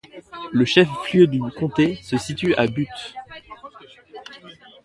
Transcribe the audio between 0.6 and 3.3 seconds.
chef-lieu du comté se situe à Butte.